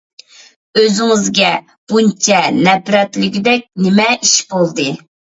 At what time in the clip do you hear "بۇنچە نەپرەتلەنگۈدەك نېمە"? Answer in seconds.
1.91-4.07